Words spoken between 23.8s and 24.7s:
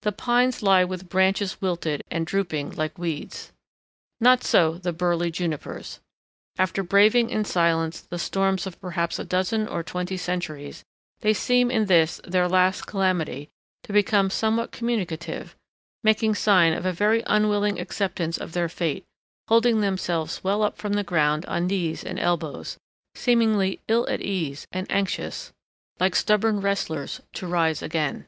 ill at ease,